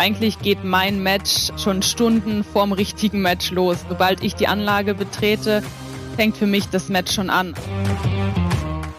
[0.00, 3.76] eigentlich geht mein Match schon Stunden vorm richtigen Match los.
[3.86, 5.62] Sobald ich die Anlage betrete,
[6.16, 7.54] fängt für mich das Match schon an.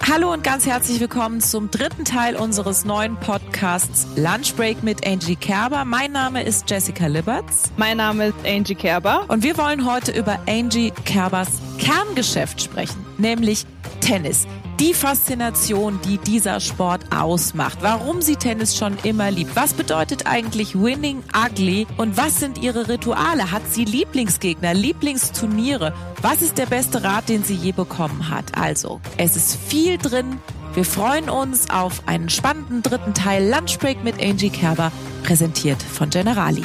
[0.07, 5.35] Hallo und ganz herzlich willkommen zum dritten Teil unseres neuen Podcasts Lunch Break mit Angie
[5.35, 5.85] Kerber.
[5.85, 7.71] Mein Name ist Jessica Liberts.
[7.77, 9.25] Mein Name ist Angie Kerber.
[9.27, 13.65] Und wir wollen heute über Angie Kerbers Kerngeschäft sprechen, nämlich
[14.01, 14.45] Tennis
[14.81, 17.77] die Faszination, die dieser Sport ausmacht.
[17.81, 19.55] Warum sie Tennis schon immer liebt.
[19.55, 21.85] Was bedeutet eigentlich Winning Ugly?
[21.97, 23.51] Und was sind ihre Rituale?
[23.51, 25.93] Hat sie Lieblingsgegner, Lieblingsturniere?
[26.23, 28.57] Was ist der beste Rat, den sie je bekommen hat?
[28.57, 30.39] Also, es ist viel drin.
[30.73, 34.91] Wir freuen uns auf einen spannenden dritten Teil Lunchbreak mit Angie Kerber,
[35.21, 36.63] präsentiert von Generali.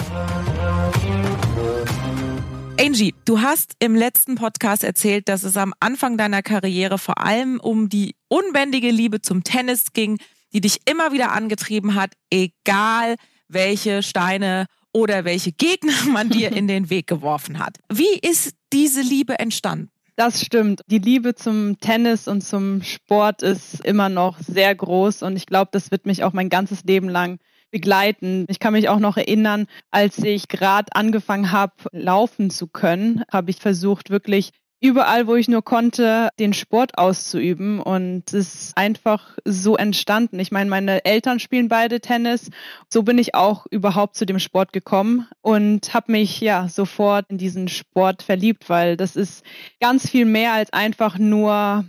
[2.78, 7.58] Angie, du hast im letzten Podcast erzählt, dass es am Anfang deiner Karriere vor allem
[7.58, 10.18] um die unbändige Liebe zum Tennis ging,
[10.52, 13.16] die dich immer wieder angetrieben hat, egal
[13.48, 17.78] welche Steine oder welche Gegner man dir in den Weg geworfen hat.
[17.90, 19.90] Wie ist diese Liebe entstanden?
[20.14, 20.82] Das stimmt.
[20.86, 25.70] Die Liebe zum Tennis und zum Sport ist immer noch sehr groß und ich glaube,
[25.72, 27.38] das wird mich auch mein ganzes Leben lang
[27.70, 28.44] begleiten.
[28.48, 33.50] Ich kann mich auch noch erinnern, als ich gerade angefangen habe, laufen zu können, habe
[33.50, 37.80] ich versucht, wirklich überall, wo ich nur konnte, den Sport auszuüben.
[37.80, 40.38] Und es ist einfach so entstanden.
[40.38, 42.50] Ich meine, meine Eltern spielen beide Tennis.
[42.88, 47.38] So bin ich auch überhaupt zu dem Sport gekommen und habe mich ja sofort in
[47.38, 49.44] diesen Sport verliebt, weil das ist
[49.80, 51.84] ganz viel mehr als einfach nur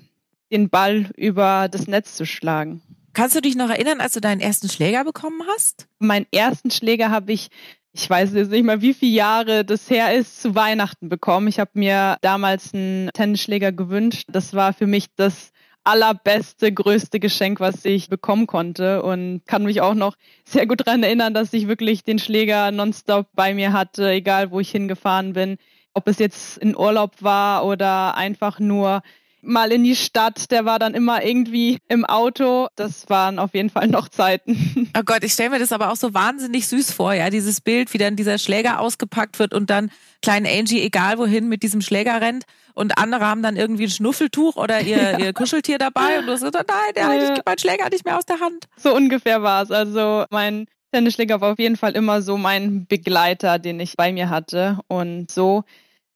[0.51, 2.81] den Ball über das Netz zu schlagen.
[3.17, 5.87] Kannst du dich noch erinnern, als du deinen ersten Schläger bekommen hast?
[5.97, 7.47] Meinen ersten Schläger habe ich,
[7.91, 11.47] ich weiß jetzt nicht mal, wie viele Jahre das her ist, zu Weihnachten bekommen.
[11.47, 14.25] Ich habe mir damals einen Tennisschläger gewünscht.
[14.27, 15.49] Das war für mich das
[15.83, 21.01] allerbeste, größte Geschenk, was ich bekommen konnte und kann mich auch noch sehr gut daran
[21.01, 25.57] erinnern, dass ich wirklich den Schläger nonstop bei mir hatte, egal wo ich hingefahren bin.
[25.95, 29.01] Ob es jetzt in Urlaub war oder einfach nur
[29.47, 30.51] mal in die Stadt.
[30.51, 32.67] Der war dann immer irgendwie im Auto.
[32.75, 34.91] Das waren auf jeden Fall noch Zeiten.
[34.97, 37.93] Oh Gott, ich stelle mir das aber auch so wahnsinnig süß vor, ja, dieses Bild,
[37.93, 39.91] wie dann dieser Schläger ausgepackt wird und dann
[40.23, 44.55] kleinen Angie egal wohin mit diesem Schläger rennt und andere haben dann irgendwie ein Schnuffeltuch
[44.55, 45.19] oder ihr, ja.
[45.25, 47.33] ihr Kuscheltier dabei und du sagst, nein, der, ja.
[47.33, 48.65] ich mein Schläger nicht mehr aus der Hand.
[48.77, 49.71] So ungefähr war es.
[49.71, 54.29] Also mein Tennisschläger war auf jeden Fall immer so mein Begleiter, den ich bei mir
[54.29, 55.63] hatte und so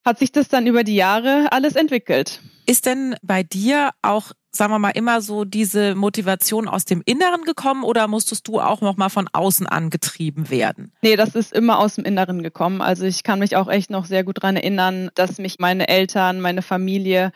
[0.06, 2.42] hat sich das dann über die Jahre alles entwickelt.
[2.66, 7.44] Ist denn bei dir auch, sagen wir mal, immer so diese Motivation aus dem Inneren
[7.44, 10.94] gekommen oder musstest du auch noch mal von außen angetrieben werden?
[11.02, 12.82] Nee, das ist immer aus dem Inneren gekommen.
[12.82, 16.40] Also ich kann mich auch echt noch sehr gut daran erinnern, dass mich meine Eltern,
[16.40, 17.32] meine Familie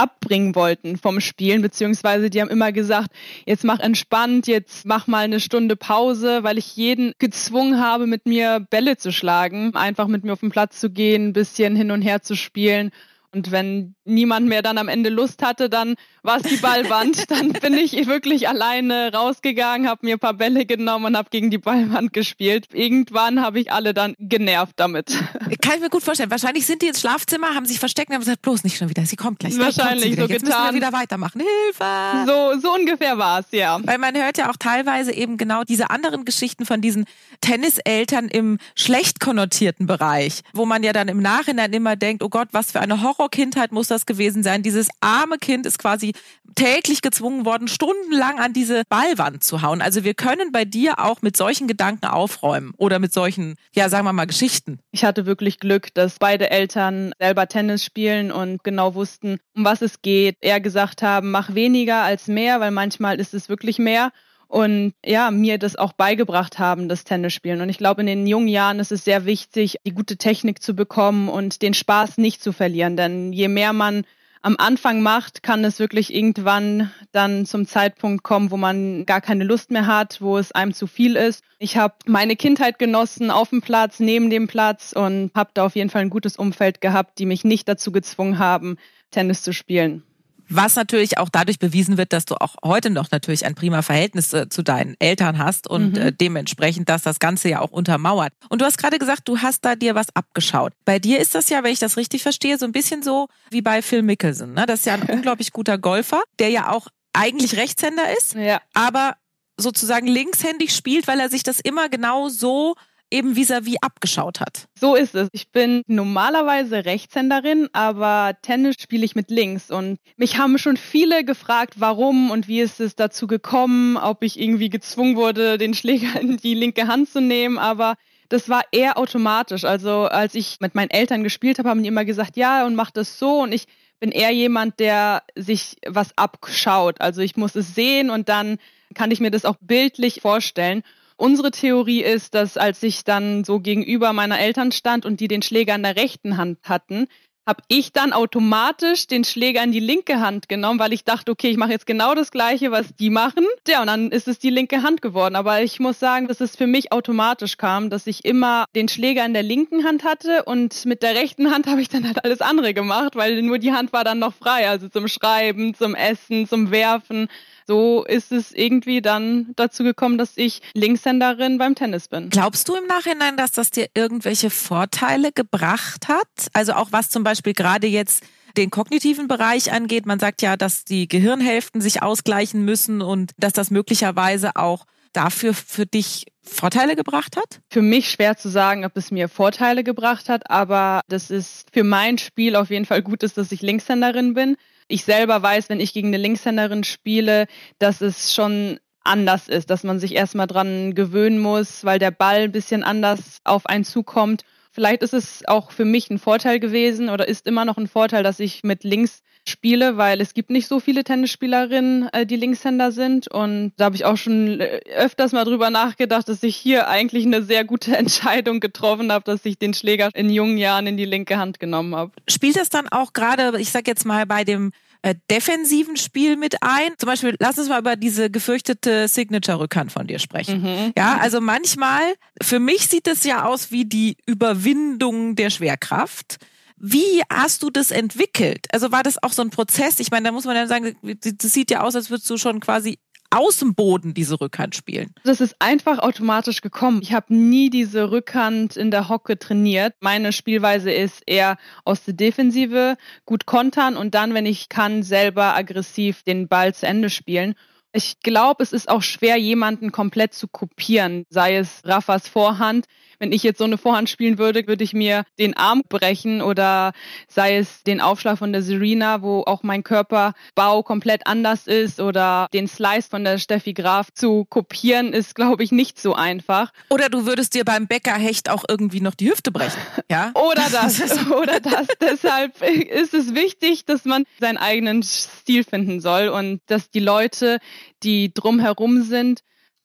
[0.00, 3.10] abbringen wollten vom Spielen, beziehungsweise die haben immer gesagt,
[3.44, 8.26] jetzt mach entspannt, jetzt mach mal eine Stunde Pause, weil ich jeden gezwungen habe, mit
[8.26, 11.90] mir Bälle zu schlagen, einfach mit mir auf den Platz zu gehen, ein bisschen hin
[11.90, 12.90] und her zu spielen.
[13.32, 17.30] Und wenn niemand mehr dann am Ende Lust hatte, dann war es die Ballwand.
[17.30, 21.50] dann bin ich wirklich alleine rausgegangen, habe mir ein paar Bälle genommen und habe gegen
[21.50, 22.66] die Ballwand gespielt.
[22.72, 25.08] Irgendwann habe ich alle dann genervt damit.
[25.62, 26.30] Kann ich mir gut vorstellen.
[26.30, 29.06] Wahrscheinlich sind die ins Schlafzimmer, haben sich versteckt und haben gesagt, bloß nicht schon wieder.
[29.06, 29.56] Sie kommt gleich.
[29.58, 30.62] Wahrscheinlich so Jetzt getan.
[30.62, 31.40] müssen wir wieder weitermachen.
[31.40, 32.26] Hilfe!
[32.26, 33.78] So, so ungefähr war es, ja.
[33.84, 37.04] Weil man hört ja auch teilweise eben genau diese anderen Geschichten von diesen
[37.40, 42.48] Tenniseltern im schlecht konnotierten Bereich, wo man ja dann im Nachhinein immer denkt, oh Gott,
[42.52, 44.62] was für eine Horrorkindheit muss das gewesen sein.
[44.62, 46.14] Dieses arme Kind ist quasi
[46.54, 49.82] täglich gezwungen worden, stundenlang an diese Ballwand zu hauen.
[49.82, 54.06] Also wir können bei dir auch mit solchen Gedanken aufräumen oder mit solchen, ja, sagen
[54.06, 54.80] wir mal, Geschichten.
[54.90, 59.82] Ich hatte wirklich Glück, dass beide Eltern selber Tennis spielen und genau wussten, um was
[59.82, 60.36] es geht.
[60.40, 64.12] Eher gesagt haben, mach weniger als mehr, weil manchmal ist es wirklich mehr
[64.50, 67.60] und ja, mir das auch beigebracht haben, das Tennisspielen.
[67.60, 70.74] Und ich glaube, in den jungen Jahren ist es sehr wichtig, die gute Technik zu
[70.74, 72.96] bekommen und den Spaß nicht zu verlieren.
[72.96, 74.02] Denn je mehr man
[74.42, 79.44] am Anfang macht, kann es wirklich irgendwann dann zum Zeitpunkt kommen, wo man gar keine
[79.44, 81.44] Lust mehr hat, wo es einem zu viel ist.
[81.60, 85.76] Ich habe meine Kindheit genossen auf dem Platz, neben dem Platz und habe da auf
[85.76, 88.78] jeden Fall ein gutes Umfeld gehabt, die mich nicht dazu gezwungen haben,
[89.12, 90.02] Tennis zu spielen.
[90.50, 94.32] Was natürlich auch dadurch bewiesen wird, dass du auch heute noch natürlich ein prima Verhältnis
[94.32, 96.02] äh, zu deinen Eltern hast und mhm.
[96.02, 98.32] äh, dementsprechend, dass das Ganze ja auch untermauert.
[98.48, 100.72] Und du hast gerade gesagt, du hast da dir was abgeschaut.
[100.84, 103.62] Bei dir ist das ja, wenn ich das richtig verstehe, so ein bisschen so wie
[103.62, 104.52] bei Phil Mickelson.
[104.52, 104.66] Ne?
[104.66, 108.60] Das ist ja ein unglaublich guter Golfer, der ja auch eigentlich Rechtshänder ist, ja.
[108.74, 109.16] aber
[109.56, 112.74] sozusagen linkshändig spielt, weil er sich das immer genau so
[113.10, 114.68] eben vis-à-vis -vis abgeschaut hat.
[114.78, 115.28] So ist es.
[115.32, 119.70] Ich bin normalerweise Rechtshänderin, aber Tennis spiele ich mit links.
[119.70, 124.38] Und mich haben schon viele gefragt, warum und wie ist es dazu gekommen, ob ich
[124.38, 127.58] irgendwie gezwungen wurde, den Schläger in die linke Hand zu nehmen.
[127.58, 127.96] Aber
[128.28, 129.64] das war eher automatisch.
[129.64, 132.90] Also als ich mit meinen Eltern gespielt habe, haben die immer gesagt, ja, und mach
[132.90, 133.42] das so.
[133.42, 133.66] Und ich
[133.98, 137.00] bin eher jemand, der sich was abschaut.
[137.00, 138.58] Also ich muss es sehen und dann
[138.94, 140.82] kann ich mir das auch bildlich vorstellen.
[141.20, 145.42] Unsere Theorie ist, dass als ich dann so gegenüber meiner Eltern stand und die den
[145.42, 147.08] Schläger in der rechten Hand hatten,
[147.46, 151.50] habe ich dann automatisch den Schläger in die linke Hand genommen, weil ich dachte, okay,
[151.50, 153.44] ich mache jetzt genau das gleiche, was die machen.
[153.68, 155.36] Ja, und dann ist es die linke Hand geworden.
[155.36, 159.26] Aber ich muss sagen, dass es für mich automatisch kam, dass ich immer den Schläger
[159.26, 162.40] in der linken Hand hatte und mit der rechten Hand habe ich dann halt alles
[162.40, 166.48] andere gemacht, weil nur die Hand war dann noch frei, also zum Schreiben, zum Essen,
[166.48, 167.28] zum Werfen
[167.70, 172.28] so ist es irgendwie dann dazu gekommen, dass ich Linkshänderin beim Tennis bin.
[172.28, 176.26] Glaubst du im Nachhinein, dass das dir irgendwelche Vorteile gebracht hat?
[176.52, 178.24] Also auch was zum Beispiel gerade jetzt
[178.56, 180.04] den kognitiven Bereich angeht.
[180.04, 185.54] Man sagt ja, dass die Gehirnhälften sich ausgleichen müssen und dass das möglicherweise auch dafür
[185.54, 187.60] für dich Vorteile gebracht hat?
[187.70, 191.84] Für mich schwer zu sagen, ob es mir Vorteile gebracht hat, aber das ist für
[191.84, 194.56] mein Spiel auf jeden Fall gut ist, dass ich Linkshänderin bin
[194.90, 197.46] ich selber weiß, wenn ich gegen eine Linkshänderin spiele,
[197.78, 202.42] dass es schon anders ist, dass man sich erstmal dran gewöhnen muss, weil der Ball
[202.42, 204.44] ein bisschen anders auf einen zukommt.
[204.72, 208.22] Vielleicht ist es auch für mich ein Vorteil gewesen oder ist immer noch ein Vorteil,
[208.22, 212.92] dass ich mit links spiele, weil es gibt nicht so viele Tennisspielerinnen, äh, die Linkshänder
[212.92, 213.28] sind.
[213.28, 217.24] Und da habe ich auch schon äh, öfters mal drüber nachgedacht, dass ich hier eigentlich
[217.26, 221.04] eine sehr gute Entscheidung getroffen habe, dass ich den Schläger in jungen Jahren in die
[221.04, 222.12] linke Hand genommen habe.
[222.28, 226.62] Spielt das dann auch gerade, ich sag jetzt mal, bei dem äh, defensiven Spiel mit
[226.62, 226.92] ein.
[226.98, 230.62] Zum Beispiel, lass uns mal über diese gefürchtete Signature-Rückhand von dir sprechen.
[230.62, 230.92] Mhm.
[230.96, 232.02] Ja, also manchmal,
[232.42, 236.36] für mich sieht es ja aus wie die Überwindung der Schwerkraft.
[236.76, 238.66] Wie hast du das entwickelt?
[238.72, 240.00] Also war das auch so ein Prozess?
[240.00, 242.60] Ich meine, da muss man dann sagen, das sieht ja aus, als würdest du schon
[242.60, 242.98] quasi
[243.30, 245.14] aus dem Boden diese Rückhand spielen.
[245.24, 247.00] Das ist einfach automatisch gekommen.
[247.02, 249.94] Ich habe nie diese Rückhand in der Hocke trainiert.
[250.00, 255.54] Meine Spielweise ist eher aus der Defensive, gut kontern und dann, wenn ich kann, selber
[255.56, 257.54] aggressiv den Ball zu Ende spielen.
[257.92, 262.86] Ich glaube, es ist auch schwer, jemanden komplett zu kopieren, sei es Raffas Vorhand
[263.20, 266.92] wenn ich jetzt so eine Vorhand spielen würde, würde ich mir den Arm brechen oder
[267.28, 272.48] sei es den Aufschlag von der Serena, wo auch mein Körperbau komplett anders ist oder
[272.52, 276.72] den Slice von der Steffi Graf zu kopieren, ist, glaube ich, nicht so einfach.
[276.88, 279.80] Oder du würdest dir beim Bäckerhecht auch irgendwie noch die Hüfte brechen.
[280.10, 280.32] Ja?
[280.34, 281.86] oder das, oder das.
[282.00, 287.58] Deshalb ist es wichtig, dass man seinen eigenen Stil finden soll und dass die Leute,
[288.02, 289.42] die drumherum sind,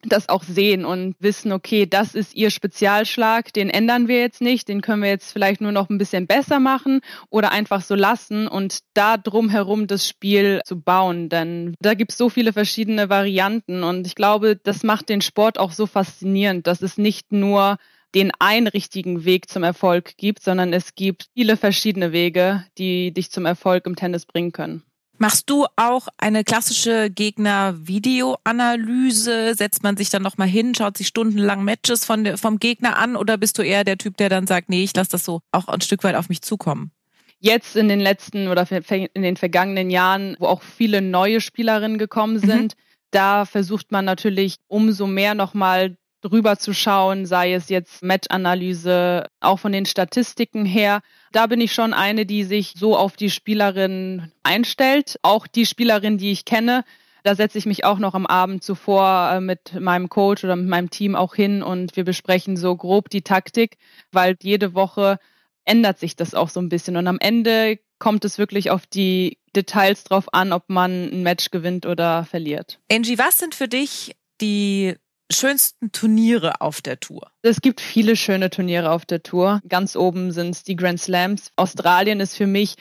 [0.09, 4.67] das auch sehen und wissen, okay, das ist ihr Spezialschlag, den ändern wir jetzt nicht,
[4.67, 8.47] den können wir jetzt vielleicht nur noch ein bisschen besser machen oder einfach so lassen
[8.47, 11.29] und da drumherum das Spiel zu bauen.
[11.29, 15.59] Denn da gibt es so viele verschiedene Varianten und ich glaube, das macht den Sport
[15.59, 17.77] auch so faszinierend, dass es nicht nur
[18.15, 23.29] den einen richtigen Weg zum Erfolg gibt, sondern es gibt viele verschiedene Wege, die dich
[23.29, 24.83] zum Erfolg im Tennis bringen können.
[25.17, 29.55] Machst du auch eine klassische Gegner-Videoanalyse?
[29.55, 33.37] Setzt man sich dann nochmal hin, schaut sich stundenlang Matches von vom Gegner an oder
[33.37, 35.79] bist du eher der Typ, der dann sagt, nee, ich lasse das so auch ein
[35.81, 36.91] Stück weit auf mich zukommen?
[37.39, 42.35] Jetzt in den letzten oder in den vergangenen Jahren, wo auch viele neue Spielerinnen gekommen
[42.35, 42.47] mhm.
[42.47, 42.79] sind, mhm.
[43.11, 45.95] da versucht man natürlich umso mehr nochmal
[46.25, 51.01] drüber zu schauen, sei es jetzt Match-Analyse, auch von den Statistiken her.
[51.31, 55.19] Da bin ich schon eine, die sich so auf die Spielerin einstellt.
[55.21, 56.83] Auch die Spielerin, die ich kenne,
[57.23, 60.67] da setze ich mich auch noch am Abend zuvor äh, mit meinem Coach oder mit
[60.67, 63.77] meinem Team auch hin und wir besprechen so grob die Taktik,
[64.11, 65.17] weil jede Woche
[65.63, 66.97] ändert sich das auch so ein bisschen.
[66.97, 71.49] Und am Ende kommt es wirklich auf die Details drauf an, ob man ein Match
[71.49, 72.79] gewinnt oder verliert.
[72.91, 74.95] Angie, was sind für dich die
[75.31, 77.31] schönsten Turniere auf der Tour?
[77.41, 79.61] Es gibt viele schöne Turniere auf der Tour.
[79.67, 81.51] Ganz oben sind es die Grand Slams.
[81.55, 82.75] Australien ist für mich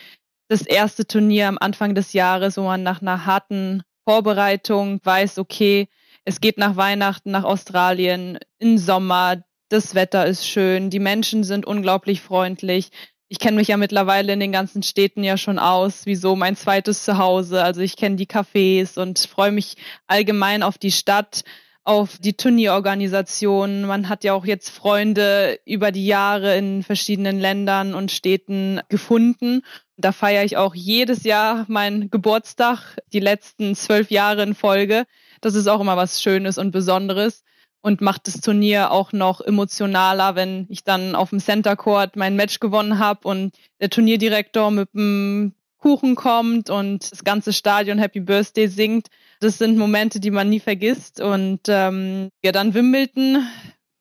[0.49, 5.89] das erste Turnier am Anfang des Jahres, wo man nach einer harten Vorbereitung weiß, okay,
[6.25, 11.67] es geht nach Weihnachten nach Australien im Sommer, das Wetter ist schön, die Menschen sind
[11.67, 12.91] unglaublich freundlich.
[13.29, 16.57] Ich kenne mich ja mittlerweile in den ganzen Städten ja schon aus, wie so mein
[16.57, 17.65] zweites Zuhause.
[17.65, 21.43] Also ich kenne die Cafés und freue mich allgemein auf die Stadt
[21.85, 23.83] auf die Turnierorganisation.
[23.85, 29.63] Man hat ja auch jetzt Freunde über die Jahre in verschiedenen Ländern und Städten gefunden.
[29.97, 35.05] Da feiere ich auch jedes Jahr meinen Geburtstag, die letzten zwölf Jahre in Folge.
[35.41, 37.45] Das ist auch immer was Schönes und Besonderes
[37.83, 42.35] und macht das Turnier auch noch emotionaler, wenn ich dann auf dem Center Court mein
[42.35, 48.21] Match gewonnen habe und der Turnierdirektor mit dem Kuchen kommt und das ganze Stadion Happy
[48.21, 49.09] Birthday singt.
[49.45, 51.21] Das sind Momente, die man nie vergisst.
[51.21, 53.47] Und ähm, ja, dann Wimbledon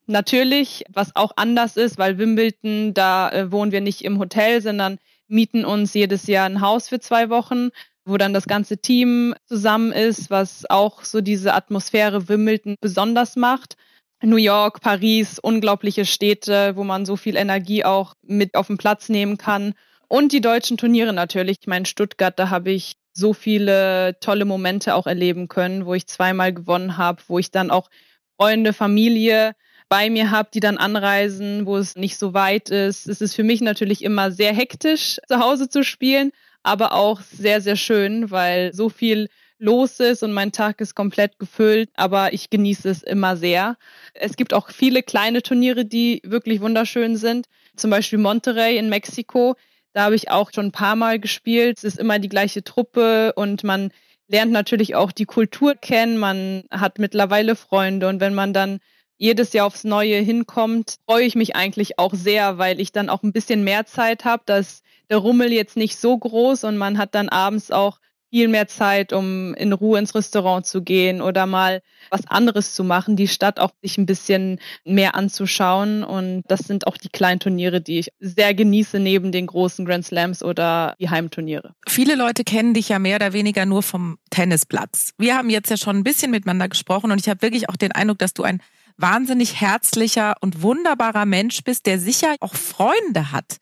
[0.05, 4.99] natürlich, was auch anders ist, weil Wimbledon, da äh, wohnen wir nicht im Hotel, sondern
[5.27, 7.71] mieten uns jedes Jahr ein Haus für zwei Wochen,
[8.05, 13.75] wo dann das ganze Team zusammen ist, was auch so diese Atmosphäre Wimbledon besonders macht.
[14.21, 19.09] New York, Paris, unglaubliche Städte, wo man so viel Energie auch mit auf den Platz
[19.09, 19.73] nehmen kann.
[20.13, 21.57] Und die deutschen Turniere natürlich.
[21.61, 26.05] Ich meine, Stuttgart, da habe ich so viele tolle Momente auch erleben können, wo ich
[26.05, 27.89] zweimal gewonnen habe, wo ich dann auch
[28.37, 29.55] Freunde, Familie
[29.89, 33.07] bei mir habe, die dann anreisen, wo es nicht so weit ist.
[33.07, 37.59] Es ist für mich natürlich immer sehr hektisch, zu Hause zu spielen, aber auch sehr,
[37.59, 42.51] sehr schön, weil so viel los ist und mein Tag ist komplett gefüllt, aber ich
[42.51, 43.77] genieße es immer sehr.
[44.13, 47.47] Es gibt auch viele kleine Turniere, die wirklich wunderschön sind.
[47.75, 49.55] Zum Beispiel Monterrey in Mexiko.
[49.93, 51.77] Da habe ich auch schon ein paar Mal gespielt.
[51.77, 53.91] Es ist immer die gleiche Truppe und man
[54.27, 56.17] lernt natürlich auch die Kultur kennen.
[56.17, 58.79] Man hat mittlerweile Freunde und wenn man dann
[59.17, 63.23] jedes Jahr aufs Neue hinkommt, freue ich mich eigentlich auch sehr, weil ich dann auch
[63.23, 67.13] ein bisschen mehr Zeit habe, dass der Rummel jetzt nicht so groß und man hat
[67.13, 67.99] dann abends auch
[68.33, 72.83] viel mehr Zeit, um in Ruhe ins Restaurant zu gehen oder mal was anderes zu
[72.83, 76.03] machen, die Stadt auch sich ein bisschen mehr anzuschauen.
[76.03, 80.03] Und das sind auch die kleinen Turniere, die ich sehr genieße, neben den großen Grand
[80.03, 81.75] Slams oder die Heimturniere.
[81.87, 85.11] Viele Leute kennen dich ja mehr oder weniger nur vom Tennisplatz.
[85.19, 87.91] Wir haben jetzt ja schon ein bisschen miteinander gesprochen und ich habe wirklich auch den
[87.91, 88.63] Eindruck, dass du ein
[88.97, 93.57] wahnsinnig herzlicher und wunderbarer Mensch bist, der sicher auch Freunde hat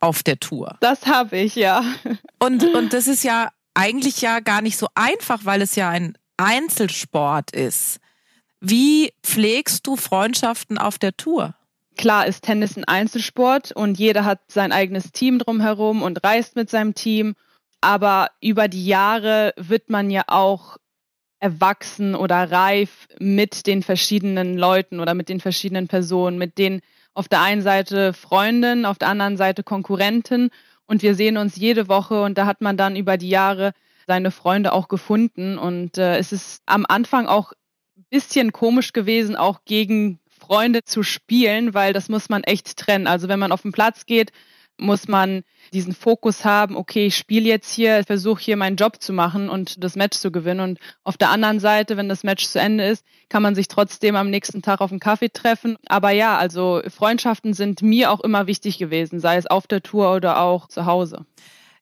[0.00, 0.78] auf der Tour.
[0.80, 1.84] Das habe ich, ja.
[2.38, 6.16] Und, und das ist ja eigentlich ja gar nicht so einfach, weil es ja ein
[6.36, 7.98] Einzelsport ist.
[8.60, 11.54] Wie pflegst du Freundschaften auf der Tour?
[11.96, 16.70] Klar ist Tennis ein Einzelsport und jeder hat sein eigenes Team drumherum und reist mit
[16.70, 17.34] seinem Team.
[17.80, 20.78] Aber über die Jahre wird man ja auch
[21.38, 26.80] erwachsen oder reif mit den verschiedenen Leuten oder mit den verschiedenen Personen, mit den
[27.12, 30.50] auf der einen Seite Freundinnen, auf der anderen Seite Konkurrenten
[30.86, 33.72] und wir sehen uns jede Woche und da hat man dann über die Jahre
[34.06, 37.52] seine Freunde auch gefunden und äh, es ist am Anfang auch
[37.96, 43.06] ein bisschen komisch gewesen, auch gegen Freunde zu spielen, weil das muss man echt trennen.
[43.06, 44.30] Also wenn man auf den Platz geht,
[44.76, 49.12] muss man diesen Fokus haben, okay, ich spiele jetzt hier, versuche hier meinen Job zu
[49.12, 50.60] machen und das Match zu gewinnen.
[50.60, 54.16] Und auf der anderen Seite, wenn das Match zu Ende ist, kann man sich trotzdem
[54.16, 55.76] am nächsten Tag auf einen Kaffee treffen.
[55.86, 60.14] Aber ja, also Freundschaften sind mir auch immer wichtig gewesen, sei es auf der Tour
[60.14, 61.24] oder auch zu Hause.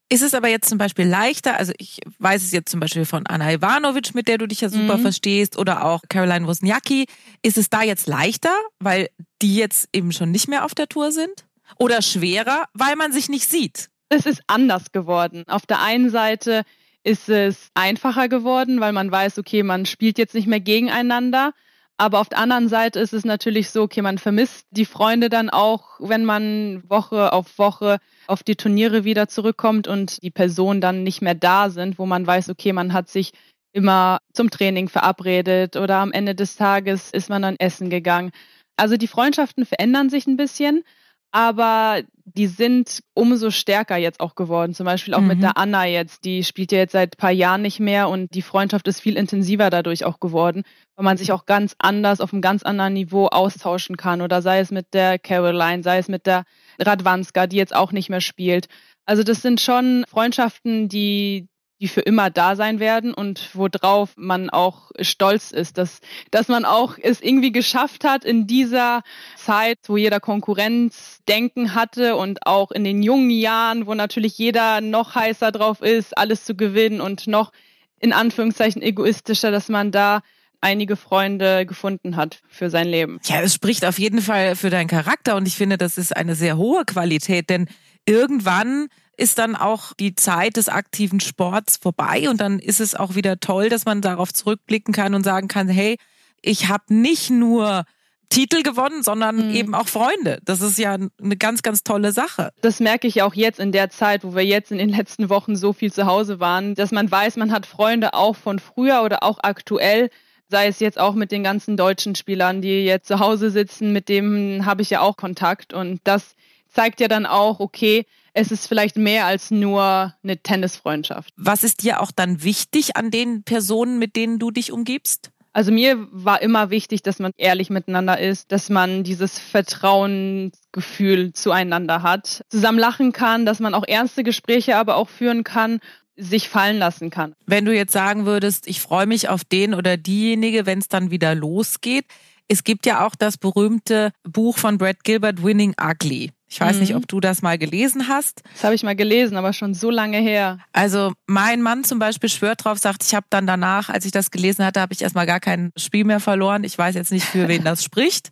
[0.09, 3.25] Ist es aber jetzt zum Beispiel leichter, also ich weiß es jetzt zum Beispiel von
[3.25, 5.01] Anna Ivanovic, mit der du dich ja super mhm.
[5.01, 7.07] verstehst, oder auch Caroline Wozniacki,
[7.41, 9.09] ist es da jetzt leichter, weil
[9.41, 11.45] die jetzt eben schon nicht mehr auf der Tour sind?
[11.77, 13.89] Oder schwerer, weil man sich nicht sieht?
[14.09, 15.43] Es ist anders geworden.
[15.47, 16.63] Auf der einen Seite
[17.03, 21.53] ist es einfacher geworden, weil man weiß, okay, man spielt jetzt nicht mehr gegeneinander.
[21.97, 25.49] Aber auf der anderen Seite ist es natürlich so, okay, man vermisst die Freunde dann
[25.49, 31.03] auch, wenn man Woche auf Woche auf die Turniere wieder zurückkommt und die Personen dann
[31.03, 33.31] nicht mehr da sind, wo man weiß, okay, man hat sich
[33.73, 38.31] immer zum Training verabredet oder am Ende des Tages ist man dann essen gegangen.
[38.75, 40.83] Also die Freundschaften verändern sich ein bisschen,
[41.33, 44.73] aber die sind umso stärker jetzt auch geworden.
[44.73, 45.27] Zum Beispiel auch mhm.
[45.27, 48.33] mit der Anna jetzt, die spielt ja jetzt seit ein paar Jahren nicht mehr und
[48.35, 50.63] die Freundschaft ist viel intensiver dadurch auch geworden,
[50.95, 54.21] weil man sich auch ganz anders auf einem ganz anderen Niveau austauschen kann.
[54.21, 56.45] Oder sei es mit der Caroline, sei es mit der
[56.79, 58.67] Radwanska, die jetzt auch nicht mehr spielt.
[59.05, 61.47] Also das sind schon Freundschaften, die,
[61.83, 65.99] die für immer da sein werden und worauf man auch stolz ist, dass,
[66.31, 69.03] dass man auch es irgendwie geschafft hat in dieser
[69.35, 75.13] Zeit, wo jeder Konkurrenzdenken hatte und auch in den jungen Jahren, wo natürlich jeder noch
[75.13, 77.51] heißer drauf ist, alles zu gewinnen und noch
[77.99, 80.21] in Anführungszeichen egoistischer, dass man da
[80.61, 83.19] einige Freunde gefunden hat für sein Leben.
[83.25, 86.35] Ja, es spricht auf jeden Fall für deinen Charakter und ich finde, das ist eine
[86.35, 87.67] sehr hohe Qualität, denn
[88.05, 88.87] irgendwann
[89.17, 93.39] ist dann auch die Zeit des aktiven Sports vorbei und dann ist es auch wieder
[93.39, 95.97] toll, dass man darauf zurückblicken kann und sagen kann, hey,
[96.41, 97.85] ich habe nicht nur
[98.29, 99.55] Titel gewonnen, sondern mhm.
[99.55, 100.39] eben auch Freunde.
[100.43, 102.49] Das ist ja eine ganz, ganz tolle Sache.
[102.61, 105.55] Das merke ich auch jetzt in der Zeit, wo wir jetzt in den letzten Wochen
[105.55, 109.21] so viel zu Hause waren, dass man weiß, man hat Freunde auch von früher oder
[109.21, 110.09] auch aktuell,
[110.49, 114.09] sei es jetzt auch mit den ganzen deutschen Spielern, die jetzt zu Hause sitzen, mit
[114.09, 116.35] dem habe ich ja auch Kontakt und das
[116.69, 121.33] zeigt ja dann auch, okay, es ist vielleicht mehr als nur eine Tennisfreundschaft.
[121.35, 125.29] Was ist dir auch dann wichtig an den Personen, mit denen du dich umgibst?
[125.55, 132.01] Also mir war immer wichtig, dass man ehrlich miteinander ist, dass man dieses Vertrauensgefühl zueinander
[132.01, 135.79] hat, zusammen lachen kann, dass man auch ernste Gespräche aber auch führen kann
[136.15, 137.33] sich fallen lassen kann.
[137.47, 141.09] Wenn du jetzt sagen würdest, ich freue mich auf den oder diejenige, wenn es dann
[141.09, 142.05] wieder losgeht,
[142.47, 146.31] Es gibt ja auch das berühmte Buch von Brad Gilbert, Winning Ugly.
[146.53, 146.81] Ich weiß mhm.
[146.81, 148.43] nicht, ob du das mal gelesen hast.
[148.53, 150.59] Das habe ich mal gelesen, aber schon so lange her.
[150.71, 154.29] Also mein Mann zum Beispiel schwört drauf, sagt, ich habe dann danach, als ich das
[154.29, 156.63] gelesen hatte, habe ich erstmal gar kein Spiel mehr verloren.
[156.63, 158.29] Ich weiß jetzt nicht, für wen das spricht.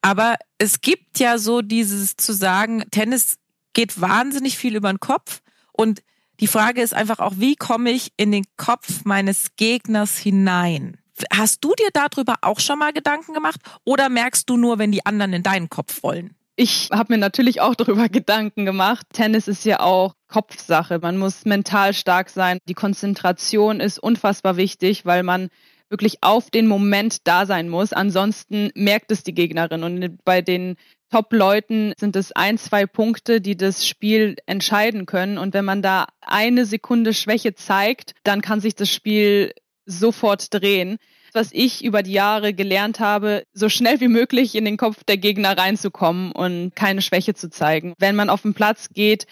[0.00, 3.36] Aber es gibt ja so dieses zu sagen, Tennis
[3.74, 6.02] geht wahnsinnig viel über den Kopf und
[6.40, 10.96] die Frage ist einfach auch, wie komme ich in den Kopf meines Gegners hinein?
[11.34, 15.04] Hast du dir darüber auch schon mal Gedanken gemacht oder merkst du nur, wenn die
[15.04, 16.37] anderen in deinen Kopf wollen?
[16.60, 19.06] Ich habe mir natürlich auch darüber Gedanken gemacht.
[19.12, 20.98] Tennis ist ja auch Kopfsache.
[20.98, 22.58] Man muss mental stark sein.
[22.68, 25.50] Die Konzentration ist unfassbar wichtig, weil man
[25.88, 27.92] wirklich auf den Moment da sein muss.
[27.92, 29.84] Ansonsten merkt es die Gegnerin.
[29.84, 30.74] Und bei den
[31.12, 35.38] Top-Leuten sind es ein, zwei Punkte, die das Spiel entscheiden können.
[35.38, 39.52] Und wenn man da eine Sekunde Schwäche zeigt, dann kann sich das Spiel
[39.86, 40.98] sofort drehen.
[41.38, 45.18] Was ich über die Jahre gelernt habe, so schnell wie möglich in den Kopf der
[45.18, 47.94] Gegner reinzukommen und keine Schwäche zu zeigen.
[47.96, 49.28] Wenn man auf den Platz geht,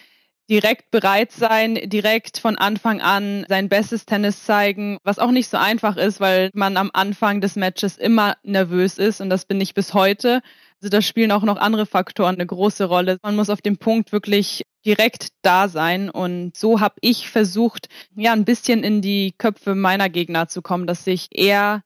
[0.49, 5.57] direkt bereit sein, direkt von Anfang an sein bestes Tennis zeigen, was auch nicht so
[5.57, 9.75] einfach ist, weil man am Anfang des Matches immer nervös ist und das bin ich
[9.75, 10.43] bis heute.
[10.81, 13.19] Also da spielen auch noch andere Faktoren eine große Rolle.
[13.25, 18.33] Man muss auf dem Punkt wirklich direkt da sein und so habe ich versucht, ja,
[18.33, 21.83] ein bisschen in die Köpfe meiner Gegner zu kommen, dass ich eher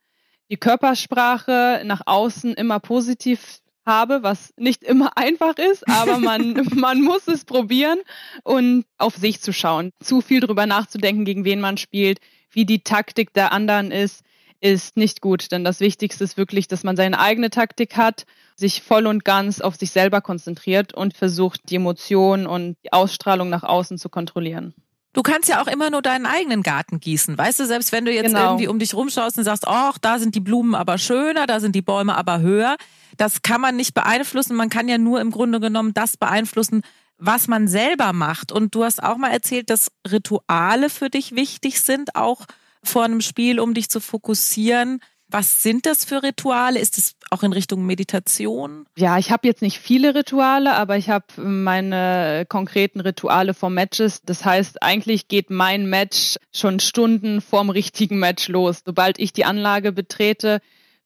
[0.50, 7.00] die Körpersprache nach außen immer positiv habe, was nicht immer einfach ist, aber man, man
[7.02, 7.98] muss es probieren
[8.42, 9.92] und auf sich zu schauen.
[10.00, 12.18] Zu viel drüber nachzudenken, gegen wen man spielt,
[12.50, 14.22] wie die Taktik der anderen ist,
[14.60, 15.52] ist nicht gut.
[15.52, 18.26] Denn das Wichtigste ist wirklich, dass man seine eigene Taktik hat,
[18.56, 23.48] sich voll und ganz auf sich selber konzentriert und versucht, die Emotionen und die Ausstrahlung
[23.48, 24.74] nach außen zu kontrollieren.
[25.12, 27.36] Du kannst ja auch immer nur deinen eigenen Garten gießen.
[27.36, 28.50] Weißt du, selbst wenn du jetzt genau.
[28.50, 31.74] irgendwie um dich rumschaust und sagst, ach, da sind die Blumen aber schöner, da sind
[31.74, 32.76] die Bäume aber höher.
[33.16, 34.54] Das kann man nicht beeinflussen.
[34.54, 36.82] Man kann ja nur im Grunde genommen das beeinflussen,
[37.18, 38.52] was man selber macht.
[38.52, 42.46] Und du hast auch mal erzählt, dass Rituale für dich wichtig sind, auch
[42.82, 45.00] vor einem Spiel, um dich zu fokussieren.
[45.32, 46.80] Was sind das für Rituale?
[46.80, 48.86] Ist es auch in Richtung Meditation?
[48.96, 54.22] Ja, ich habe jetzt nicht viele Rituale, aber ich habe meine konkreten Rituale vor Matches.
[54.22, 58.82] Das heißt, eigentlich geht mein Match schon Stunden vorm richtigen Match los.
[58.84, 60.60] Sobald ich die Anlage betrete,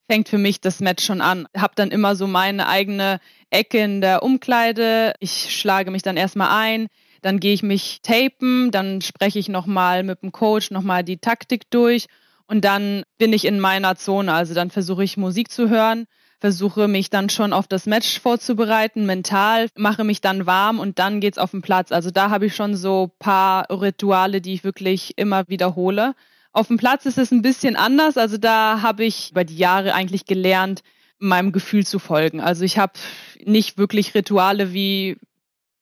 [0.09, 1.47] fängt für mich das Match schon an.
[1.53, 5.13] Ich habe dann immer so meine eigene Ecke in der Umkleide.
[5.21, 6.87] Ich schlage mich dann erstmal ein.
[7.21, 11.71] Dann gehe ich mich tapen, dann spreche ich nochmal mit dem Coach nochmal die Taktik
[11.71, 12.07] durch
[12.47, 14.33] und dann bin ich in meiner Zone.
[14.33, 16.07] Also dann versuche ich Musik zu hören,
[16.41, 21.21] versuche mich dann schon auf das Match vorzubereiten, mental, mache mich dann warm und dann
[21.21, 21.91] geht's auf den Platz.
[21.91, 26.15] Also da habe ich schon so paar Rituale, die ich wirklich immer wiederhole.
[26.53, 28.17] Auf dem Platz ist es ein bisschen anders.
[28.17, 30.83] Also da habe ich über die Jahre eigentlich gelernt,
[31.19, 32.41] meinem Gefühl zu folgen.
[32.41, 32.93] Also ich habe
[33.45, 35.17] nicht wirklich Rituale wie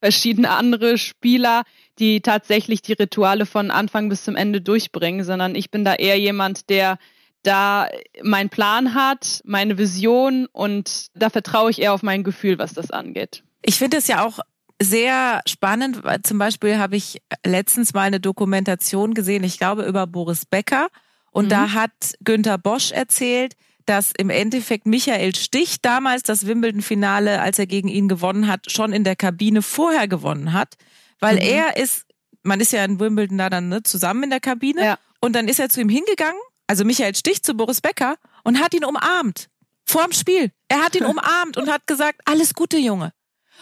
[0.02, 1.62] verschiedene andere Spieler,
[2.00, 6.18] die tatsächlich die Rituale von Anfang bis zum Ende durchbringen, sondern ich bin da eher
[6.18, 6.98] jemand, der
[7.44, 7.88] da
[8.22, 12.90] meinen Plan hat, meine Vision und da vertraue ich eher auf mein Gefühl, was das
[12.90, 13.44] angeht.
[13.62, 14.40] Ich finde es ja auch
[14.80, 20.08] sehr spannend, weil zum Beispiel habe ich letztens mal eine Dokumentation gesehen, ich glaube über
[20.08, 20.88] Boris Becker
[21.30, 21.50] und mhm.
[21.50, 21.92] da hat
[22.24, 23.54] Günther Bosch erzählt,
[23.86, 28.92] dass im Endeffekt Michael Stich damals das Wimbledon-Finale, als er gegen ihn gewonnen hat, schon
[28.92, 30.74] in der Kabine vorher gewonnen hat,
[31.20, 31.42] weil mhm.
[31.42, 32.06] er ist,
[32.42, 34.98] man ist ja in Wimbledon da dann ne, zusammen in der Kabine ja.
[35.20, 38.74] und dann ist er zu ihm hingegangen, also Michael Stich zu Boris Becker und hat
[38.74, 39.48] ihn umarmt.
[39.84, 40.52] Vorm Spiel.
[40.68, 43.12] Er hat ihn umarmt und hat gesagt, alles Gute, Junge.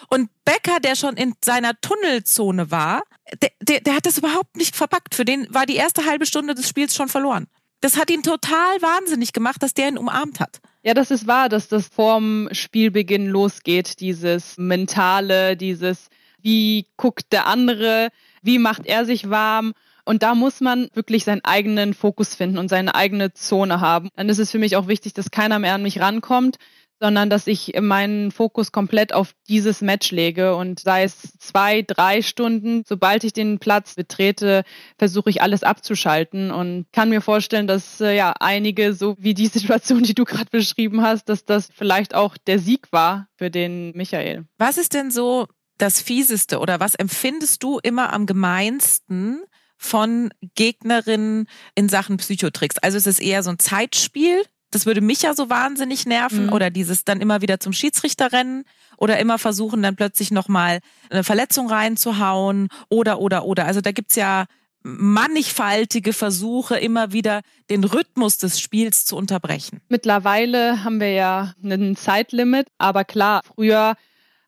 [0.08, 3.02] Und Becker, der schon in seiner Tunnelzone war,
[3.42, 5.14] der, der, der hat das überhaupt nicht verpackt.
[5.14, 7.48] Für den war die erste halbe Stunde des Spiels schon verloren.
[7.80, 10.60] Das hat ihn total wahnsinnig gemacht, dass der ihn umarmt hat.
[10.82, 16.08] Ja, das ist wahr, dass das vorm Spielbeginn losgeht, dieses mentale, dieses
[16.42, 18.08] wie guckt der andere,
[18.42, 19.72] wie macht er sich warm.
[20.04, 24.08] Und da muss man wirklich seinen eigenen Fokus finden und seine eigene Zone haben.
[24.16, 26.56] Dann ist es für mich auch wichtig, dass keiner mehr an mich rankommt,
[27.00, 32.20] sondern dass ich meinen Fokus komplett auf dieses Match lege und sei es zwei, drei
[32.20, 34.64] Stunden, sobald ich den Platz betrete,
[34.98, 39.46] versuche ich alles abzuschalten und kann mir vorstellen, dass äh, ja einige, so wie die
[39.48, 43.92] Situation, die du gerade beschrieben hast, dass das vielleicht auch der Sieg war für den
[43.96, 44.44] Michael.
[44.58, 45.46] Was ist denn so
[45.78, 49.42] das Fieseste oder was empfindest du immer am gemeinsten
[49.78, 52.76] von Gegnerinnen in Sachen Psychotricks?
[52.76, 56.52] Also ist es eher so ein Zeitspiel, das würde mich ja so wahnsinnig nerven mhm.
[56.52, 58.64] oder dieses dann immer wieder zum Schiedsrichter rennen
[58.96, 60.80] oder immer versuchen dann plötzlich nochmal
[61.10, 63.66] eine Verletzung reinzuhauen oder oder oder.
[63.66, 64.46] Also da gibt's ja
[64.82, 69.80] mannigfaltige Versuche, immer wieder den Rhythmus des Spiels zu unterbrechen.
[69.88, 73.96] Mittlerweile haben wir ja einen Zeitlimit, aber klar, früher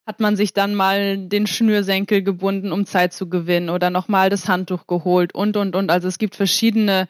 [0.06, 4.48] hat man sich dann mal den Schnürsenkel gebunden, um Zeit zu gewinnen oder nochmal das
[4.48, 5.90] Handtuch geholt und, und, und.
[5.90, 7.06] Also es gibt verschiedene,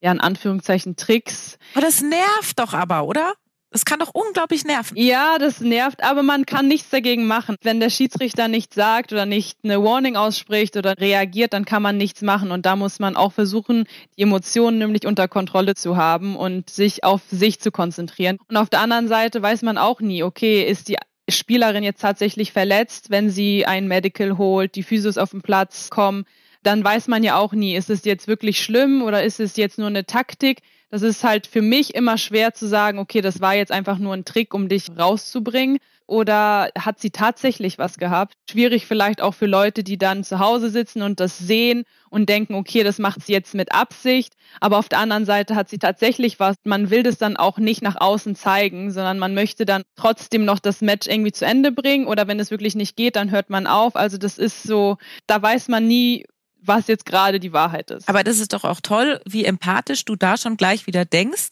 [0.00, 1.58] ja, in Anführungszeichen Tricks.
[1.74, 3.34] Aber das nervt doch aber, oder?
[3.70, 4.96] Das kann doch unglaublich nerven.
[4.96, 7.56] Ja, das nervt, aber man kann nichts dagegen machen.
[7.62, 11.98] Wenn der Schiedsrichter nichts sagt oder nicht eine Warning ausspricht oder reagiert, dann kann man
[11.98, 12.50] nichts machen.
[12.50, 13.84] Und da muss man auch versuchen,
[14.16, 18.38] die Emotionen nämlich unter Kontrolle zu haben und sich auf sich zu konzentrieren.
[18.48, 20.96] Und auf der anderen Seite weiß man auch nie, okay, ist die
[21.28, 26.24] Spielerin jetzt tatsächlich verletzt, wenn sie ein Medical holt, die Physios auf den Platz kommen,
[26.68, 29.78] dann weiß man ja auch nie, ist es jetzt wirklich schlimm oder ist es jetzt
[29.78, 30.60] nur eine Taktik?
[30.90, 34.12] Das ist halt für mich immer schwer zu sagen, okay, das war jetzt einfach nur
[34.12, 35.78] ein Trick, um dich rauszubringen.
[36.06, 38.34] Oder hat sie tatsächlich was gehabt?
[38.50, 42.54] Schwierig vielleicht auch für Leute, die dann zu Hause sitzen und das sehen und denken,
[42.54, 44.34] okay, das macht sie jetzt mit Absicht.
[44.60, 46.56] Aber auf der anderen Seite hat sie tatsächlich was.
[46.64, 50.58] Man will das dann auch nicht nach außen zeigen, sondern man möchte dann trotzdem noch
[50.58, 52.06] das Match irgendwie zu Ende bringen.
[52.06, 53.96] Oder wenn es wirklich nicht geht, dann hört man auf.
[53.96, 56.26] Also das ist so, da weiß man nie,
[56.60, 58.08] was jetzt gerade die Wahrheit ist.
[58.08, 61.50] Aber das ist doch auch toll, wie empathisch du da schon gleich wieder denkst,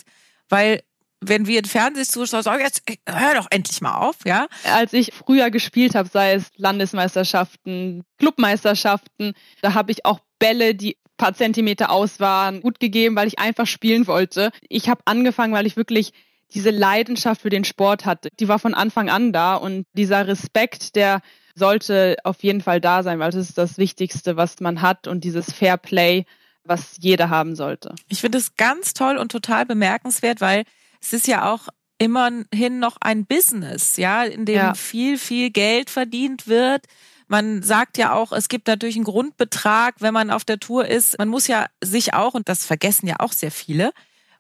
[0.49, 0.83] weil
[1.21, 4.47] wenn wir in Fernsehzuschauer sagen, jetzt hör doch endlich mal auf, ja?
[4.64, 10.99] Als ich früher gespielt habe, sei es Landesmeisterschaften, Clubmeisterschaften, da habe ich auch Bälle, die
[11.16, 14.51] paar Zentimeter aus waren, gut gegeben, weil ich einfach spielen wollte.
[14.69, 16.12] Ich habe angefangen, weil ich wirklich
[16.55, 18.29] diese Leidenschaft für den Sport hatte.
[18.38, 21.21] Die war von Anfang an da und dieser Respekt, der
[21.57, 25.25] sollte auf jeden Fall da sein, weil das ist das Wichtigste, was man hat und
[25.25, 26.27] dieses Fair Play,
[26.64, 27.95] was jeder haben sollte.
[28.09, 30.64] Ich finde es ganz toll und total bemerkenswert, weil
[31.01, 34.75] es ist ja auch immerhin noch ein Business, ja, in dem ja.
[34.75, 36.85] viel, viel Geld verdient wird.
[37.27, 41.19] Man sagt ja auch, es gibt natürlich einen Grundbetrag, wenn man auf der Tour ist.
[41.19, 43.92] Man muss ja sich auch, und das vergessen ja auch sehr viele,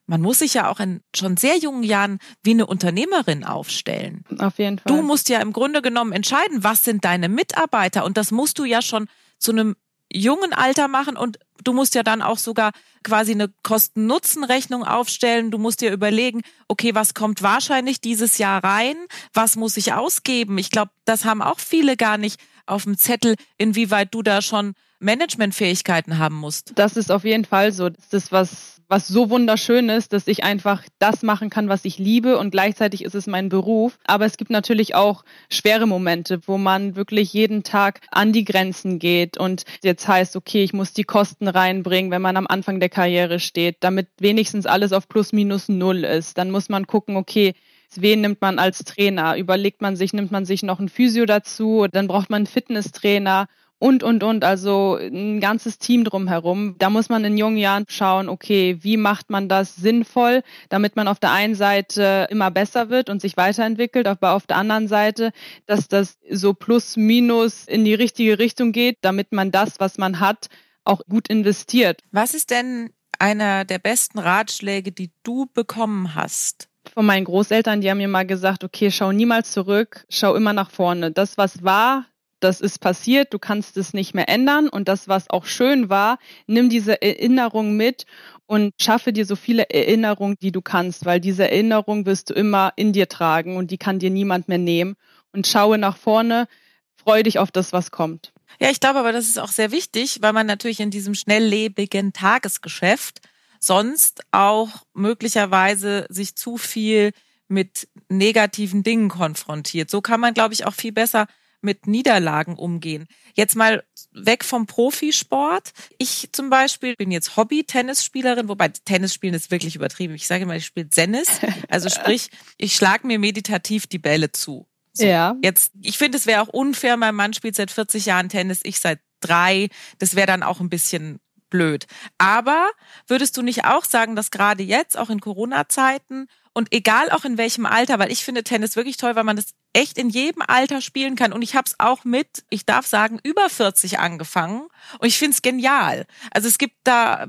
[0.06, 4.24] man muss sich ja auch in schon sehr jungen Jahren wie eine Unternehmerin aufstellen.
[4.38, 4.92] Auf jeden Fall.
[4.92, 8.64] Du musst ja im Grunde genommen entscheiden, was sind deine Mitarbeiter und das musst du
[8.64, 9.76] ja schon zu einem
[10.12, 12.70] jungen Alter machen und du musst ja dann auch sogar
[13.02, 15.50] quasi eine Kosten-Nutzen-Rechnung aufstellen.
[15.50, 18.96] Du musst dir überlegen, okay, was kommt wahrscheinlich dieses Jahr rein?
[19.34, 20.58] Was muss ich ausgeben?
[20.58, 24.74] Ich glaube, das haben auch viele gar nicht auf dem Zettel, inwieweit du da schon
[24.98, 26.72] Managementfähigkeiten haben musst.
[26.76, 27.90] Das ist auf jeden Fall so.
[27.90, 31.98] Das ist was was so wunderschön ist, dass ich einfach das machen kann, was ich
[31.98, 33.98] liebe und gleichzeitig ist es mein Beruf.
[34.04, 38.98] Aber es gibt natürlich auch schwere Momente, wo man wirklich jeden Tag an die Grenzen
[38.98, 42.88] geht und jetzt heißt, okay, ich muss die Kosten reinbringen, wenn man am Anfang der
[42.88, 46.38] Karriere steht, damit wenigstens alles auf plus minus null ist.
[46.38, 47.54] Dann muss man gucken, okay,
[47.94, 49.36] Wen nimmt man als Trainer?
[49.36, 51.86] Überlegt man sich, nimmt man sich noch ein Physio dazu?
[51.90, 53.46] Dann braucht man einen Fitnesstrainer
[53.78, 54.44] und, und, und.
[54.44, 56.76] Also ein ganzes Team drumherum.
[56.78, 61.08] Da muss man in jungen Jahren schauen, okay, wie macht man das sinnvoll, damit man
[61.08, 65.32] auf der einen Seite immer besser wird und sich weiterentwickelt, aber auf der anderen Seite,
[65.66, 70.20] dass das so plus minus in die richtige Richtung geht, damit man das, was man
[70.20, 70.48] hat,
[70.84, 72.00] auch gut investiert.
[72.12, 76.68] Was ist denn einer der besten Ratschläge, die du bekommen hast?
[76.94, 80.70] Von meinen Großeltern, die haben mir mal gesagt, okay, schau niemals zurück, schau immer nach
[80.70, 81.10] vorne.
[81.10, 82.06] Das, was war,
[82.46, 86.18] das ist passiert, du kannst es nicht mehr ändern und das, was auch schön war,
[86.46, 88.06] nimm diese Erinnerung mit
[88.46, 92.72] und schaffe dir so viele Erinnerungen, die du kannst, weil diese Erinnerung wirst du immer
[92.76, 94.94] in dir tragen und die kann dir niemand mehr nehmen
[95.32, 96.46] und schaue nach vorne,
[96.94, 98.32] freu dich auf das, was kommt.
[98.60, 102.12] Ja, ich glaube aber, das ist auch sehr wichtig, weil man natürlich in diesem schnelllebigen
[102.12, 103.20] Tagesgeschäft
[103.58, 107.10] sonst auch möglicherweise sich zu viel
[107.48, 109.90] mit negativen Dingen konfrontiert.
[109.90, 111.26] So kann man, glaube ich, auch viel besser
[111.60, 113.06] mit Niederlagen umgehen.
[113.34, 115.72] Jetzt mal weg vom Profisport.
[115.98, 120.14] Ich zum Beispiel bin jetzt Hobby-Tennisspielerin, wobei Tennisspielen ist wirklich übertrieben.
[120.14, 121.28] Ich sage immer, ich spiele Tennis.
[121.68, 124.66] Also sprich, ich schlage mir meditativ die Bälle zu.
[124.92, 125.36] So, ja.
[125.42, 126.96] Jetzt, ich finde, es wäre auch unfair.
[126.96, 129.68] Mein Mann spielt seit 40 Jahren Tennis, ich seit drei.
[129.98, 131.86] Das wäre dann auch ein bisschen blöd.
[132.18, 132.70] Aber
[133.06, 137.36] würdest du nicht auch sagen, dass gerade jetzt, auch in Corona-Zeiten und egal auch in
[137.36, 140.80] welchem Alter, weil ich finde Tennis wirklich toll, weil man das echt in jedem Alter
[140.80, 141.34] spielen kann.
[141.34, 144.66] Und ich habe es auch mit, ich darf sagen, über 40 angefangen.
[144.98, 146.06] Und ich finde es genial.
[146.30, 147.26] Also es gibt da,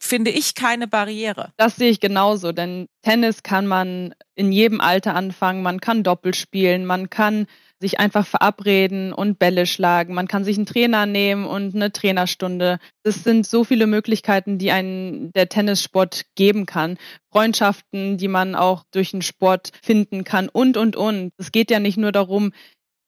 [0.00, 1.52] finde ich, keine Barriere.
[1.58, 5.62] Das sehe ich genauso, denn Tennis kann man in jedem Alter anfangen.
[5.62, 7.46] Man kann Doppel spielen, man kann
[7.84, 10.14] sich einfach verabreden und Bälle schlagen.
[10.14, 12.78] Man kann sich einen Trainer nehmen und eine Trainerstunde.
[13.02, 16.96] Es sind so viele Möglichkeiten, die einen der Tennissport geben kann.
[17.30, 21.32] Freundschaften, die man auch durch den Sport finden kann und, und, und.
[21.36, 22.52] Es geht ja nicht nur darum,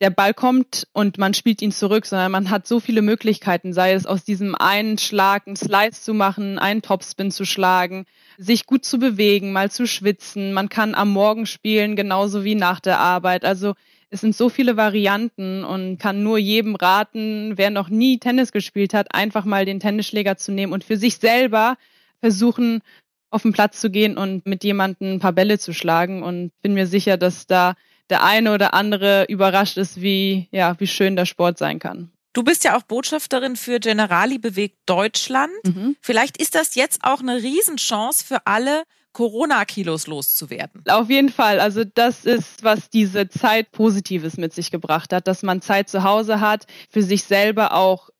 [0.02, 3.94] der Ball kommt und man spielt ihn zurück, sondern man hat so viele Möglichkeiten, sei
[3.94, 8.04] es aus diesem einen Schlag einen Slice zu machen, einen Topspin zu schlagen,
[8.36, 10.52] sich gut zu bewegen, mal zu schwitzen.
[10.52, 13.46] Man kann am Morgen spielen, genauso wie nach der Arbeit.
[13.46, 13.72] Also
[14.10, 18.94] es sind so viele Varianten und kann nur jedem raten, wer noch nie Tennis gespielt
[18.94, 21.76] hat, einfach mal den Tennisschläger zu nehmen und für sich selber
[22.20, 22.82] versuchen,
[23.30, 26.22] auf den Platz zu gehen und mit jemandem ein paar Bälle zu schlagen.
[26.22, 27.74] Und bin mir sicher, dass da
[28.08, 32.10] der eine oder andere überrascht ist, wie, ja, wie schön der Sport sein kann.
[32.32, 35.52] Du bist ja auch Botschafterin für Generali bewegt Deutschland.
[35.64, 35.96] Mhm.
[36.00, 38.84] Vielleicht ist das jetzt auch eine Riesenchance für alle,
[39.16, 40.82] Corona-Kilos loszuwerden.
[40.90, 41.58] Auf jeden Fall.
[41.58, 46.02] Also das ist, was diese Zeit Positives mit sich gebracht hat, dass man Zeit zu
[46.02, 48.10] Hause hat, für sich selber auch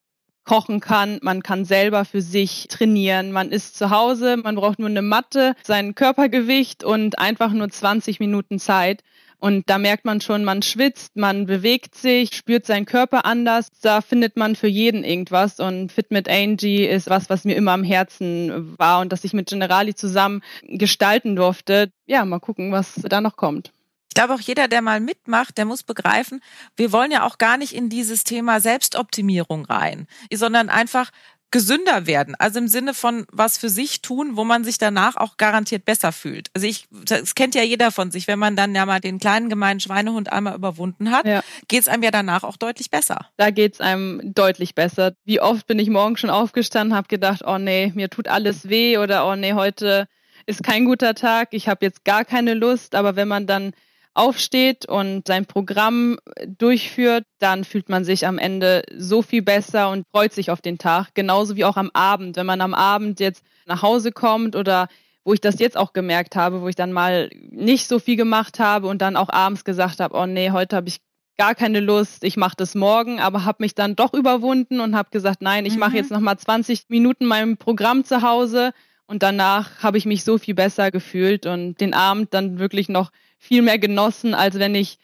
[0.47, 4.89] kochen kann, man kann selber für sich trainieren, man ist zu Hause, man braucht nur
[4.89, 9.03] eine Matte, sein Körpergewicht und einfach nur 20 Minuten Zeit.
[9.47, 13.69] Und da merkt man schon, man schwitzt, man bewegt sich, spürt seinen Körper anders.
[13.81, 15.61] Da findet man für jeden irgendwas.
[15.61, 19.35] Und Fit mit Angie ist was, was mir immer am Herzen war und dass ich
[19.35, 21.93] mit Generali zusammen gestalten durfte.
[22.07, 23.71] Ja, mal gucken, was da noch kommt
[24.17, 26.41] glaube auch jeder, der mal mitmacht, der muss begreifen,
[26.75, 31.11] wir wollen ja auch gar nicht in dieses Thema Selbstoptimierung rein, sondern einfach
[31.51, 32.35] gesünder werden.
[32.39, 36.13] Also im Sinne von was für sich tun, wo man sich danach auch garantiert besser
[36.13, 36.49] fühlt.
[36.55, 39.49] Also ich, das kennt ja jeder von sich, wenn man dann ja mal den kleinen
[39.49, 41.43] gemeinen Schweinehund einmal überwunden hat, ja.
[41.69, 43.31] geht es einem ja danach auch deutlich besser.
[43.37, 45.13] Da geht es einem deutlich besser.
[45.25, 48.99] Wie oft bin ich morgen schon aufgestanden, habe gedacht, oh nee, mir tut alles weh
[48.99, 50.09] oder oh nee, heute
[50.47, 52.95] ist kein guter Tag, ich habe jetzt gar keine Lust.
[52.95, 53.73] Aber wenn man dann
[54.17, 60.05] aufsteht und sein Programm durchführt, dann fühlt man sich am Ende so viel besser und
[60.11, 61.09] freut sich auf den Tag.
[61.15, 62.37] Genauso wie auch am Abend.
[62.37, 64.89] Wenn man am Abend jetzt nach Hause kommt oder
[65.25, 68.59] wo ich das jetzt auch gemerkt habe, wo ich dann mal nicht so viel gemacht
[68.59, 70.99] habe und dann auch abends gesagt habe, oh nee, heute habe ich
[71.37, 75.11] gar keine Lust, ich mache das morgen, aber habe mich dann doch überwunden und habe
[75.11, 75.81] gesagt, nein, ich mhm.
[75.81, 78.73] mache jetzt noch mal 20 Minuten mein Programm zu Hause
[79.07, 83.11] und danach habe ich mich so viel besser gefühlt und den Abend dann wirklich noch
[83.39, 84.99] viel mehr genossen, als wenn ich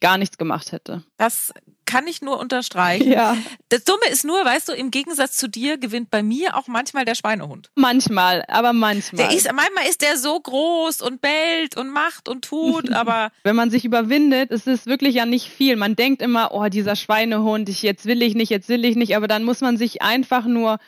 [0.00, 1.02] gar nichts gemacht hätte.
[1.16, 1.52] Das
[1.88, 3.08] kann ich nur unterstreichen.
[3.18, 3.36] Ja.
[3.70, 7.04] Das Dumme ist nur, weißt du, im Gegensatz zu dir gewinnt bei mir auch manchmal
[7.06, 7.70] der Schweinehund.
[7.74, 9.26] Manchmal, aber manchmal.
[9.28, 13.30] Der ist, manchmal ist der so groß und bellt und macht und tut, aber.
[13.44, 15.76] Wenn man sich überwindet, ist es wirklich ja nicht viel.
[15.76, 19.16] Man denkt immer, oh, dieser Schweinehund, ich, jetzt will ich nicht, jetzt will ich nicht,
[19.16, 20.78] aber dann muss man sich einfach nur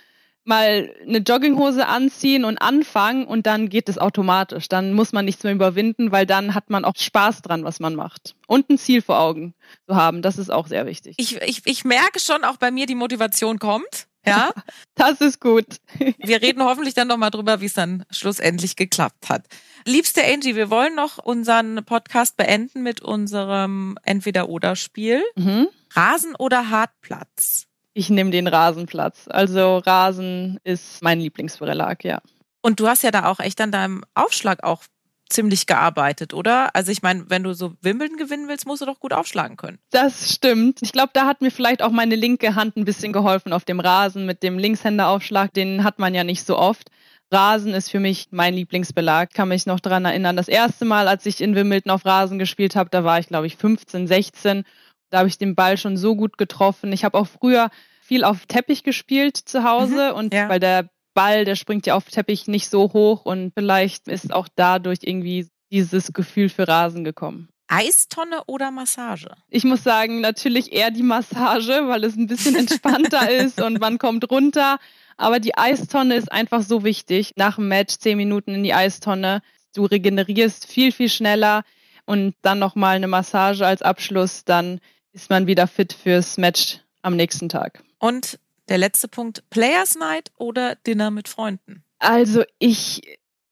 [0.50, 4.68] mal eine Jogginghose anziehen und anfangen und dann geht es automatisch.
[4.68, 7.94] Dann muss man nichts mehr überwinden, weil dann hat man auch Spaß dran, was man
[7.94, 8.34] macht.
[8.46, 9.54] Und ein Ziel vor Augen
[9.86, 11.14] zu haben, das ist auch sehr wichtig.
[11.18, 14.08] Ich, ich, ich merke schon, auch bei mir die Motivation kommt.
[14.26, 14.50] Ja,
[14.96, 15.66] das ist gut.
[16.18, 19.46] Wir reden hoffentlich dann nochmal drüber, wie es dann schlussendlich geklappt hat.
[19.86, 25.22] Liebste Angie, wir wollen noch unseren Podcast beenden mit unserem Entweder-Oder-Spiel.
[25.36, 25.68] Mhm.
[25.94, 27.69] Rasen oder Hartplatz?
[27.92, 29.26] Ich nehme den Rasenplatz.
[29.28, 32.20] Also Rasen ist mein Lieblingsverlag, ja.
[32.62, 34.82] Und du hast ja da auch echt an deinem Aufschlag auch
[35.30, 36.74] ziemlich gearbeitet, oder?
[36.74, 39.78] Also ich meine, wenn du so Wimbledon gewinnen willst, musst du doch gut aufschlagen können.
[39.90, 40.80] Das stimmt.
[40.82, 43.80] Ich glaube, da hat mir vielleicht auch meine linke Hand ein bisschen geholfen auf dem
[43.80, 45.52] Rasen mit dem Linkshänderaufschlag.
[45.54, 46.90] Den hat man ja nicht so oft.
[47.32, 49.32] Rasen ist für mich mein Lieblingsbelag.
[49.32, 50.36] Kann mich noch daran erinnern.
[50.36, 53.46] Das erste Mal, als ich in Wimbledon auf Rasen gespielt habe, da war ich, glaube
[53.46, 54.64] ich, 15, 16
[55.10, 56.92] da habe ich den Ball schon so gut getroffen.
[56.92, 57.70] Ich habe auch früher
[58.00, 60.48] viel auf Teppich gespielt zu Hause mhm, und ja.
[60.48, 64.48] weil der Ball, der springt ja auf Teppich nicht so hoch und vielleicht ist auch
[64.54, 67.48] dadurch irgendwie dieses Gefühl für Rasen gekommen.
[67.68, 69.28] Eistonne oder Massage?
[69.48, 73.98] Ich muss sagen, natürlich eher die Massage, weil es ein bisschen entspannter ist und man
[73.98, 74.78] kommt runter.
[75.16, 77.32] Aber die Eistonne ist einfach so wichtig.
[77.36, 79.42] Nach dem Match zehn Minuten in die Eistonne.
[79.74, 81.62] Du regenerierst viel, viel schneller
[82.06, 84.44] und dann nochmal eine Massage als Abschluss.
[84.44, 84.80] Dann
[85.12, 87.82] ist man wieder fit fürs Match am nächsten Tag.
[87.98, 91.82] Und der letzte Punkt, Players Night oder Dinner mit Freunden?
[91.98, 93.02] Also ich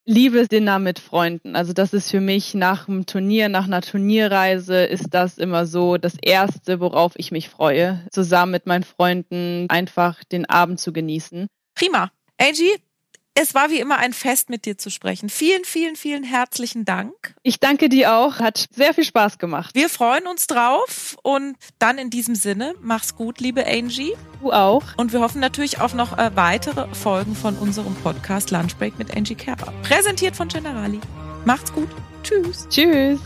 [0.09, 1.55] liebe Dinner mit Freunden.
[1.55, 5.99] Also das ist für mich nach einem Turnier, nach einer Turnierreise ist das immer so
[5.99, 11.47] das Erste, worauf ich mich freue, zusammen mit meinen Freunden einfach den Abend zu genießen.
[11.75, 12.11] Prima.
[12.39, 12.75] Angie,
[13.41, 15.29] es war wie immer ein Fest, mit dir zu sprechen.
[15.29, 17.13] Vielen, vielen, vielen herzlichen Dank.
[17.45, 18.41] Ich danke dir auch.
[18.41, 19.75] Hat sehr viel Spaß gemacht.
[19.75, 24.15] Wir freuen uns drauf und dann in diesem Sinne, mach's gut, liebe Angie.
[24.41, 24.83] Du auch.
[24.97, 29.37] Und wir hoffen natürlich auf noch äh, weitere Folgen von unserem Podcast Lunchbreak mit Angie
[29.37, 29.73] Kerber.
[29.83, 31.01] Präsentiert von Generali.
[31.45, 31.89] Macht's gut.
[32.25, 32.67] Tschüss.
[32.69, 33.21] Tschüss.